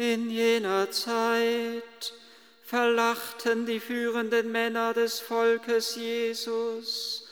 [0.00, 2.14] In jener Zeit
[2.64, 7.28] verlachten die führenden Männer des Volkes Jesus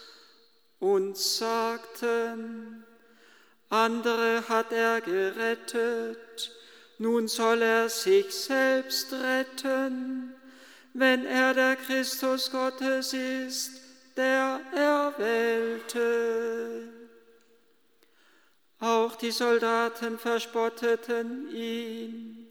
[0.78, 2.84] und sagten,
[3.70, 6.52] andere hat er gerettet,
[6.98, 10.34] nun soll er sich selbst retten,
[10.92, 13.80] wenn er der Christus Gottes ist,
[14.14, 16.02] der Erwählte.
[18.78, 22.47] Auch die Soldaten verspotteten ihn.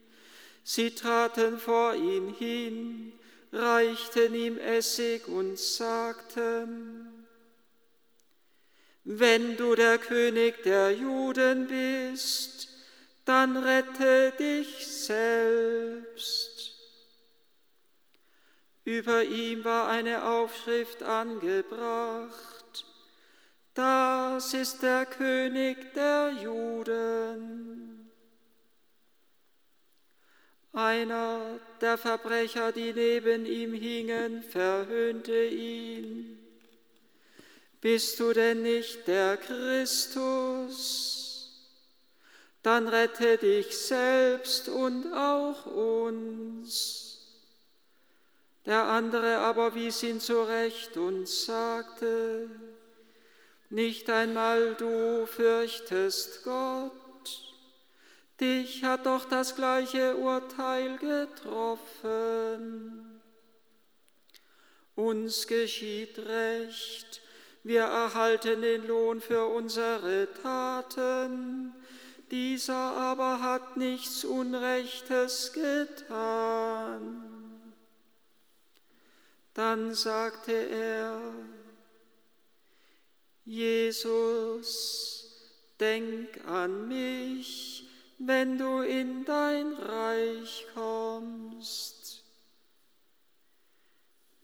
[0.70, 3.14] Sie traten vor ihn hin,
[3.54, 7.26] reichten ihm Essig und sagten,
[9.06, 12.68] wenn du der König der Juden bist,
[13.24, 16.76] dann rette dich selbst.
[18.84, 22.86] Über ihm war eine Aufschrift angebracht.
[23.74, 28.07] Das ist der König der Juden.
[30.78, 36.38] Einer der Verbrecher, die neben ihm hingen, verhöhnte ihn.
[37.82, 40.68] Bist du denn nicht der Christus?
[42.62, 47.26] Dann rette dich selbst und auch uns.
[48.68, 52.52] Der andere aber wies ihn zurecht und sagte,
[53.72, 57.07] nicht einmal du fürchtest Gott,
[58.40, 62.38] dich hat doch das gleiche Urteil getroffen.
[64.96, 67.22] Uns geschieht recht,
[67.64, 71.74] wir erhalten den Lohn für unsere Taten,
[72.32, 77.24] dieser aber hat nichts Unrechtes getan.
[79.54, 81.20] Dann sagte er,
[83.46, 85.32] Jesus,
[85.80, 87.87] denk an mich,
[88.18, 92.24] wenn du in dein Reich kommst.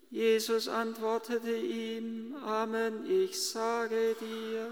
[0.10, 4.72] Jesus antwortete ihm, Amen, ich sage dir,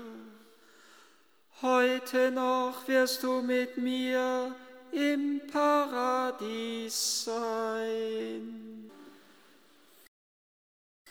[1.64, 4.56] heute noch wirst du mit mir
[4.92, 8.92] im Paradies sein.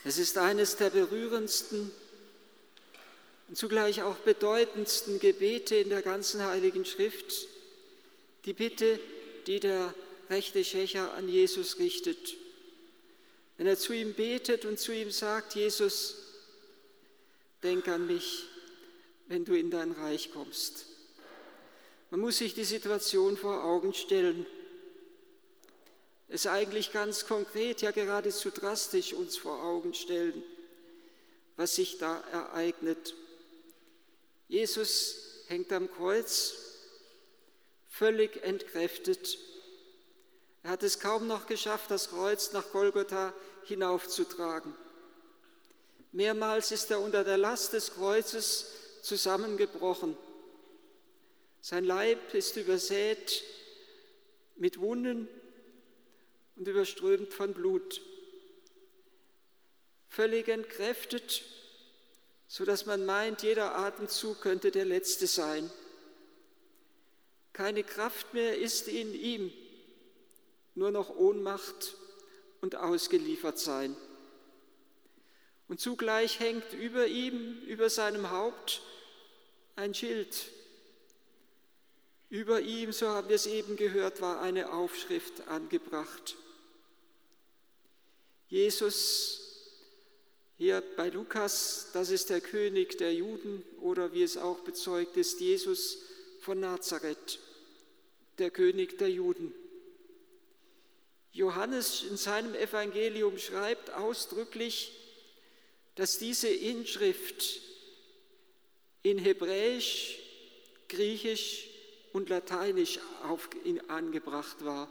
[0.04, 1.90] Es ist eines der berührendsten
[3.48, 7.48] und zugleich auch bedeutendsten Gebete in der ganzen Heiligen Schrift,
[8.44, 8.98] die Bitte,
[9.46, 9.94] die der
[10.28, 12.36] rechte Schächer an Jesus richtet.
[13.56, 16.16] Wenn er zu ihm betet und zu ihm sagt, Jesus,
[17.62, 18.44] denk an mich,
[19.26, 20.86] wenn du in dein Reich kommst.
[22.10, 24.46] Man muss sich die Situation vor Augen stellen
[26.32, 30.44] es eigentlich ganz konkret, ja geradezu drastisch uns vor Augen stellen,
[31.56, 33.16] was sich da ereignet.
[34.46, 36.54] Jesus hängt am Kreuz,
[37.90, 39.38] völlig entkräftet.
[40.62, 43.34] Er hat es kaum noch geschafft, das Kreuz nach Golgotha
[43.64, 44.74] hinaufzutragen.
[46.12, 50.16] Mehrmals ist er unter der Last des Kreuzes zusammengebrochen.
[51.60, 53.44] Sein Leib ist übersät
[54.56, 55.28] mit Wunden,
[56.60, 58.02] und überströmt von Blut.
[60.08, 61.42] Völlig entkräftet,
[62.46, 65.70] sodass man meint, jeder Atemzug könnte der letzte sein.
[67.52, 69.52] Keine Kraft mehr ist in ihm,
[70.74, 71.96] nur noch Ohnmacht
[72.60, 73.96] und ausgeliefert sein.
[75.68, 78.82] Und zugleich hängt über ihm, über seinem Haupt,
[79.76, 80.50] ein Schild.
[82.28, 86.36] Über ihm, so haben wir es eben gehört, war eine Aufschrift angebracht.
[88.48, 89.40] Jesus
[90.58, 95.40] hier bei Lukas, das ist der König der Juden oder wie es auch bezeugt ist,
[95.40, 96.02] Jesus
[96.40, 97.38] von Nazareth,
[98.38, 99.54] der König der Juden.
[101.32, 104.92] Johannes in seinem Evangelium schreibt ausdrücklich,
[105.94, 107.60] dass diese Inschrift
[109.02, 110.18] in Hebräisch,
[110.88, 111.68] Griechisch
[112.12, 112.98] und Lateinisch
[113.28, 114.88] auf, in, angebracht war.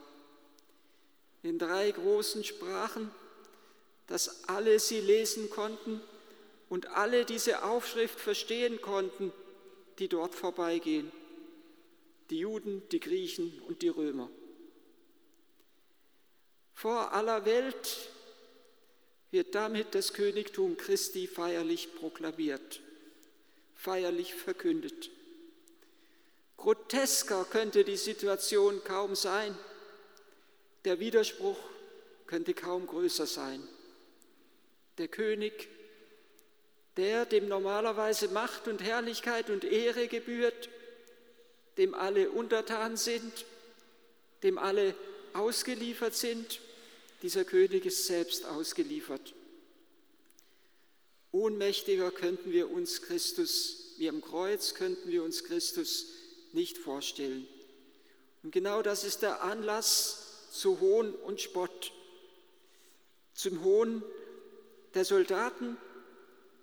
[1.44, 3.12] In drei großen Sprachen
[4.10, 6.02] dass alle sie lesen konnten
[6.68, 9.32] und alle diese Aufschrift verstehen konnten,
[10.00, 11.12] die dort vorbeigehen.
[12.30, 14.30] Die Juden, die Griechen und die Römer.
[16.74, 18.10] Vor aller Welt
[19.32, 22.82] wird damit das Königtum Christi feierlich proklamiert,
[23.76, 25.10] feierlich verkündet.
[26.58, 29.58] Grotesker könnte die Situation kaum sein.
[30.86, 31.58] Der Widerspruch
[32.26, 33.68] könnte kaum größer sein
[35.00, 35.70] der König,
[36.98, 40.70] der dem normalerweise Macht und Herrlichkeit und Ehre gebührt,
[41.80, 43.46] dem alle untertan sind,
[44.44, 44.94] dem alle
[45.34, 46.60] ausgeliefert sind.
[47.24, 49.34] Dieser König ist selbst ausgeliefert.
[51.32, 56.08] Ohnmächtiger könnten wir uns Christus, wie am Kreuz könnten wir uns Christus
[56.52, 57.48] nicht vorstellen.
[58.44, 61.94] Und genau das ist der Anlass zu Hohn und Spott.
[63.34, 64.04] Zum Hohn
[64.96, 65.78] der Soldaten,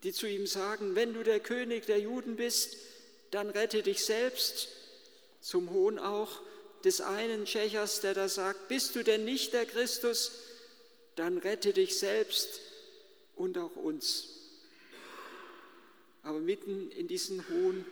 [0.02, 2.76] die zu ihm sagen, wenn du der König der Juden bist,
[3.30, 4.68] dann rette dich selbst.
[5.46, 6.42] Zum Hohn auch
[6.82, 10.32] des einen Tschechers, der da sagt, bist du denn nicht der Christus,
[11.14, 12.60] dann rette dich selbst
[13.36, 14.26] und auch uns.
[16.24, 17.86] Aber mitten in diesen Hohn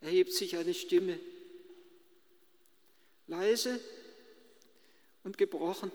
[0.00, 1.20] erhebt sich eine Stimme,
[3.28, 3.78] leise
[5.22, 5.92] und gebrochen,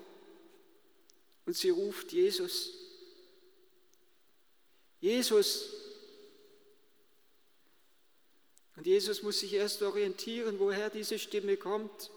[1.46, 2.70] und sie ruft Jesus.
[5.02, 5.81] Jesus.
[8.82, 12.10] Und Jesus muss sich erst orientieren, woher diese Stimme kommt.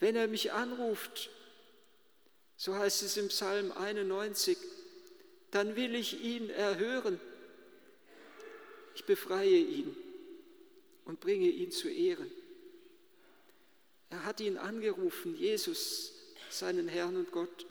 [0.00, 1.30] Wenn er mich anruft,
[2.58, 4.58] so heißt es im Psalm 91,
[5.50, 7.18] dann will ich ihn erhören.
[8.96, 9.96] Ich befreie ihn
[11.06, 12.30] und bringe ihn zu Ehren.
[14.10, 16.12] Er hat ihn angerufen, Jesus,
[16.50, 17.64] seinen Herrn und Gott.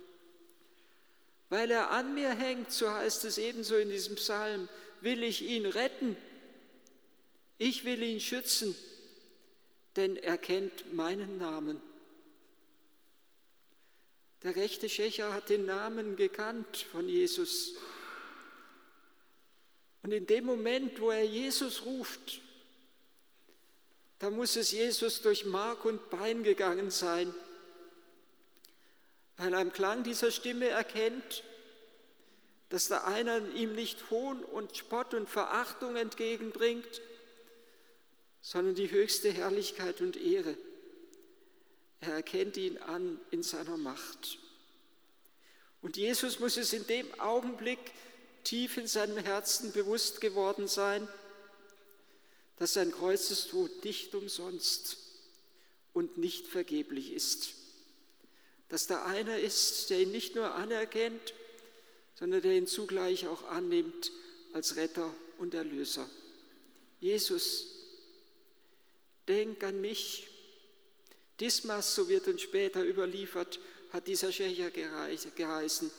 [1.50, 4.68] Weil er an mir hängt, so heißt es ebenso in diesem Psalm,
[5.04, 6.16] will ich ihn retten.
[7.58, 8.76] Ich will ihn schützen,
[9.96, 11.82] denn er kennt meinen Namen.
[14.42, 17.76] Der rechte Schächer hat den Namen gekannt von Jesus.
[20.02, 22.42] Und in dem Moment, wo er Jesus ruft,
[24.20, 27.34] da muss es Jesus durch Mark und Bein gegangen sein,
[29.38, 31.44] weil er im Klang dieser Stimme erkennt,
[32.74, 37.04] dass da einer ihm nicht Hohn und Spott und Verachtung entgegenbringt,
[38.42, 40.58] sondern die höchste Herrlichkeit und Ehre.
[42.00, 44.40] Er erkennt ihn an in seiner Macht.
[45.84, 47.78] Und Jesus muss es in dem Augenblick
[48.44, 51.08] tief in seinem Herzen bewusst geworden sein,
[52.58, 54.98] dass sein Kreuzestod nicht umsonst
[55.94, 57.54] und nicht vergeblich ist.
[58.70, 61.36] Dass da einer ist, der ihn nicht nur anerkennt,
[62.16, 64.12] sondern der ihn zugleich auch annimmt
[64.54, 66.08] als Retter und Erlöser.
[67.00, 67.68] Jesus,
[69.28, 70.28] denk an mich,
[71.40, 73.60] Dismas, so wird uns später überliefert,
[73.92, 75.92] hat dieser Schächer geheißen.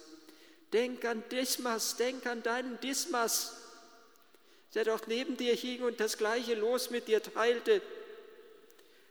[0.73, 3.57] Denk an Dismas, denk an deinen Dismas,
[4.75, 7.83] der dort neben dir hing und das gleiche Los mit dir teilte,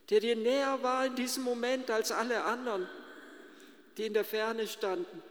[0.10, 2.88] der dir näher war in diesem Moment als alle anderen,
[3.98, 5.24] die in der Ferne standen.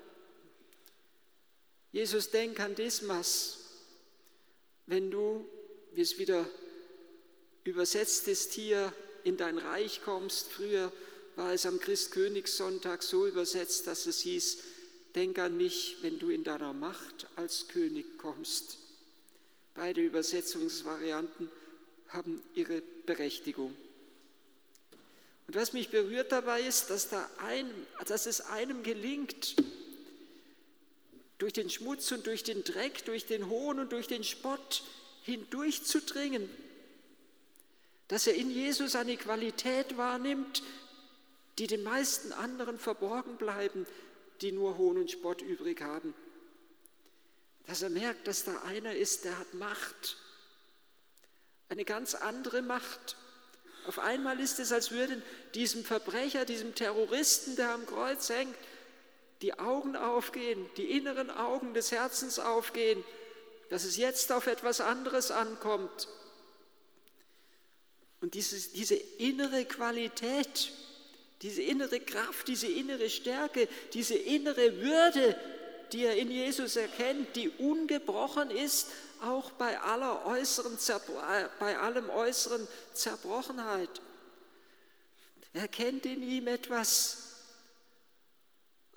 [1.93, 3.59] Jesus, denk an Dismas,
[4.87, 5.47] wenn du,
[5.93, 6.49] wie es wieder
[7.65, 8.93] übersetzt ist hier,
[9.25, 10.51] in dein Reich kommst.
[10.51, 10.91] Früher
[11.37, 14.59] war es am Christkönigssonntag so übersetzt, dass es hieß,
[15.15, 18.79] denk an mich, wenn du in deiner Macht als König kommst.
[19.75, 21.51] Beide Übersetzungsvarianten
[22.09, 23.77] haben ihre Berechtigung.
[25.47, 27.71] Und was mich berührt dabei ist, dass, da ein,
[28.07, 29.57] dass es einem gelingt,
[31.43, 34.83] durch den Schmutz und durch den Dreck, durch den Hohn und durch den Spott
[35.23, 36.49] hindurchzudringen
[38.13, 40.63] dass er in Jesus eine Qualität wahrnimmt,
[41.59, 43.87] die den meisten anderen verborgen bleiben,
[44.43, 46.13] die nur Hohn und Spott übrig haben.
[47.67, 50.19] Dass er merkt, dass da einer ist, der hat Macht,
[51.71, 53.17] eine ganz andere Macht.
[53.87, 55.23] Auf einmal ist es, als würden
[55.55, 58.55] diesem Verbrecher, diesem Terroristen, der am Kreuz hängt,
[59.43, 63.05] die Augen aufgehen, die inneren Augen des Herzens aufgehen,
[63.69, 66.09] dass es jetzt auf etwas anderes ankommt,
[68.23, 70.71] und dieses, diese innere Qualität,
[71.43, 75.37] diese innere Kraft, diese innere Stärke, diese innere Würde,
[75.93, 78.87] die er in Jesus erkennt, die ungebrochen ist,
[79.23, 80.79] auch bei, aller äußeren
[81.59, 83.91] bei allem äußeren Zerbrochenheit.
[85.53, 87.32] Er kennt in ihm etwas,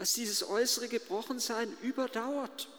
[0.06, 2.70] was dieses äußere Gebrochensein überdauert.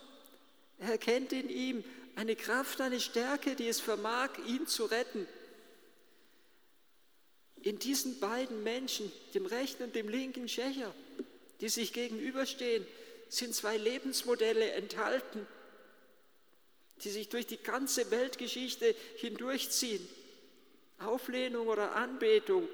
[0.78, 1.82] Er erkennt in ihm
[2.14, 5.26] eine Kraft, eine Stärke, die es vermag, ihn zu retten.
[7.62, 10.94] In diesen beiden Menschen, dem rechten und dem linken Schächer,
[11.60, 12.86] die sich gegenüberstehen,
[13.28, 15.48] sind zwei Lebensmodelle enthalten,
[17.02, 20.08] die sich durch die ganze Weltgeschichte hindurchziehen.
[21.00, 22.68] Auflehnung oder Anbetung.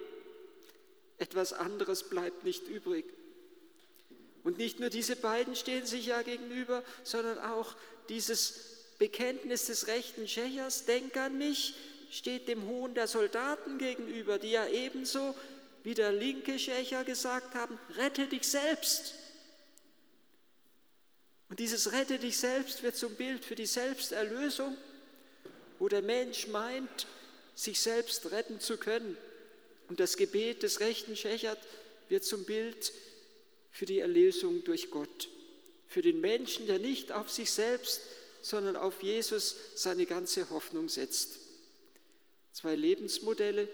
[1.17, 3.07] Etwas anderes bleibt nicht übrig.
[4.45, 7.77] Und nicht nur diese beiden stehen sich ja gegenüber, sondern auch
[8.09, 8.55] dieses
[8.99, 11.75] Bekenntnis des rechten Schächers, denk an mich,
[12.11, 15.35] steht dem Hohn der Soldaten gegenüber, die ja ebenso
[15.83, 19.15] wie der linke Schächer gesagt haben, rette dich selbst.
[21.49, 24.77] Und dieses Rette dich selbst wird zum Bild für die Selbsterlösung,
[25.79, 27.07] wo der Mensch meint,
[27.55, 29.17] sich selbst retten zu können.
[29.89, 31.59] Und das Gebet des rechten Schächert
[32.09, 32.93] wird zum Bild
[33.73, 35.29] für die Erlösung durch Gott.
[35.89, 38.03] Für den Menschen, der nicht auf sich selbst,
[38.43, 41.39] sondern auf Jesus seine ganze Hoffnung setzt.
[42.53, 43.69] Zwei Lebensmodelle,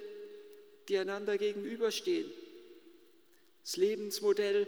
[0.88, 2.31] die einander gegenüberstehen.
[3.62, 4.67] Das Lebensmodell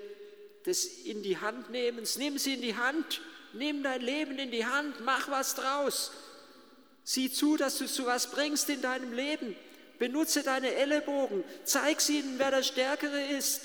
[0.67, 2.17] des in die Hand nehmens.
[2.17, 3.23] Nimm sie in die Hand,
[3.53, 6.11] nimm dein Leben in die Hand, mach was draus.
[7.05, 9.57] Sieh zu, dass du zu was bringst in deinem Leben.
[9.99, 13.63] Benutze deine Ellenbogen, zeig sie ihnen, wer der Stärkere ist.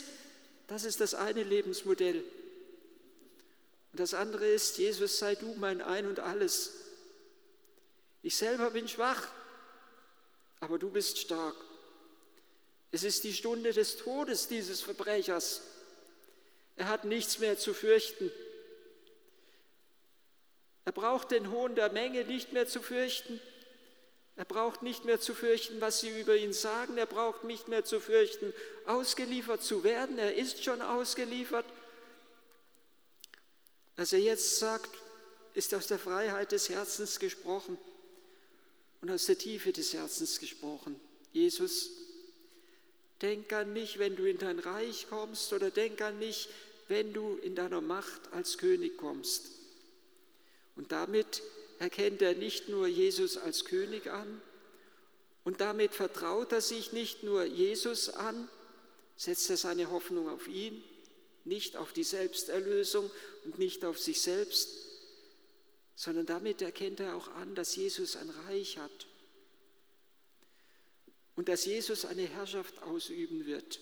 [0.67, 2.23] Das ist das eine Lebensmodell.
[3.91, 6.73] Und das andere ist, Jesus sei du mein Ein und alles.
[8.23, 9.27] Ich selber bin schwach,
[10.59, 11.55] aber du bist stark.
[12.91, 15.61] Es ist die Stunde des Todes dieses Verbrechers.
[16.75, 18.31] Er hat nichts mehr zu fürchten.
[20.85, 23.39] Er braucht den Hohn der Menge nicht mehr zu fürchten.
[24.37, 26.97] Er braucht nicht mehr zu fürchten, was sie über ihn sagen.
[26.97, 28.53] Er braucht nicht mehr zu fürchten,
[28.85, 30.17] ausgeliefert zu werden.
[30.17, 31.65] Er ist schon ausgeliefert.
[33.95, 34.89] Was er jetzt sagt,
[35.53, 37.77] ist aus der Freiheit des Herzens gesprochen
[39.01, 40.99] und aus der Tiefe des Herzens gesprochen.
[41.31, 41.91] Jesus,
[43.21, 46.49] denk an mich, wenn du in dein Reich kommst oder denk an mich,
[46.89, 49.45] wenn du in deiner Macht als König kommst.
[50.75, 51.41] Und damit
[51.79, 54.41] erkennt er nicht nur Jesus als König an
[55.43, 58.49] und damit vertraut er sich nicht nur Jesus an,
[59.15, 60.83] setzt er seine Hoffnung auf ihn,
[61.43, 63.09] nicht auf die Selbsterlösung
[63.45, 64.69] und nicht auf sich selbst,
[65.95, 69.07] sondern damit erkennt er auch an, dass Jesus ein Reich hat
[71.35, 73.79] und dass Jesus eine Herrschaft ausüben wird.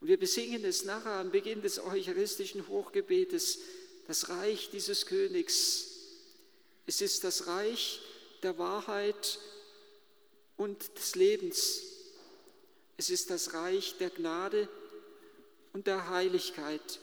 [0.00, 3.58] Und wir besingen es nachher am Beginn des eucharistischen Hochgebetes,
[4.06, 5.87] das Reich dieses Königs.
[6.88, 8.00] Es ist das Reich
[8.42, 9.38] der Wahrheit
[10.56, 11.82] und des Lebens.
[12.96, 14.70] Es ist das Reich der Gnade
[15.74, 16.98] und der Heiligkeit.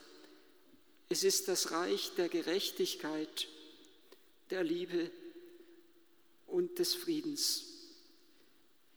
[1.08, 3.48] Es ist das Reich der Gerechtigkeit,
[4.50, 5.12] der Liebe
[6.48, 7.66] und des Friedens.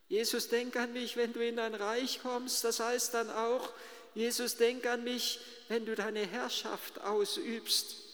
[0.09, 2.65] Jesus, denk an mich, wenn du in dein Reich kommst.
[2.65, 3.75] Das heißt dann auch,
[4.15, 8.08] Jesus, denk an mich, wenn du deine Herrschaft ausübst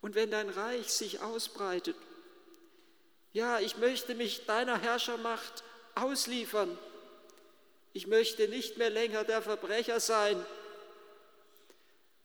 [0.00, 1.96] und wenn dein Reich sich ausbreitet.
[3.32, 5.62] Ja, ich möchte mich deiner Herrschermacht
[5.94, 6.76] ausliefern.
[7.92, 10.44] Ich möchte nicht mehr länger der Verbrecher sein,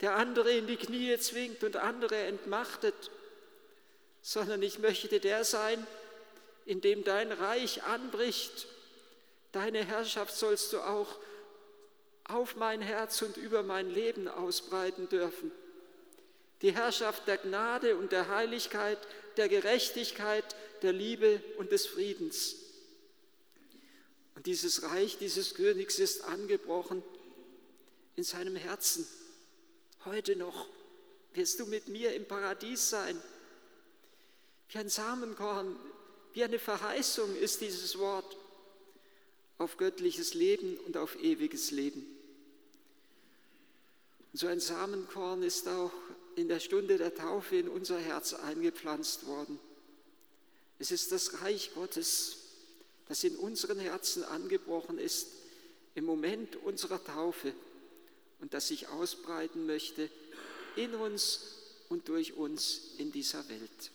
[0.01, 3.11] der andere in die Knie zwingt und andere entmachtet,
[4.21, 5.85] sondern ich möchte der sein,
[6.65, 8.67] in dem dein Reich anbricht.
[9.51, 11.19] Deine Herrschaft sollst du auch
[12.25, 15.51] auf mein Herz und über mein Leben ausbreiten dürfen.
[16.65, 18.97] Die Herrschaft der Gnade und der Heiligkeit,
[19.37, 22.55] der Gerechtigkeit, der Liebe und des Friedens.
[24.33, 27.03] Und dieses Reich dieses Königs ist angebrochen
[28.15, 29.07] in seinem Herzen.
[30.05, 30.65] Heute noch
[31.35, 33.21] wirst du mit mir im Paradies sein.
[34.69, 35.75] Wie ein Samenkorn
[36.33, 38.37] wie eine Verheißung ist dieses Wort
[39.59, 42.07] auf göttliches Leben und auf ewiges Leben.
[44.33, 45.91] Und so ein Samenkorn ist auch
[46.35, 49.59] in der Stunde der Taufe in unser Herz eingepflanzt worden.
[50.79, 52.37] Es ist das Reich Gottes,
[53.07, 55.27] das in unseren Herzen angebrochen ist
[55.93, 57.53] im Moment unserer Taufe
[58.39, 60.09] und das sich ausbreiten möchte
[60.75, 61.55] in uns
[61.89, 63.91] und durch uns in dieser Welt.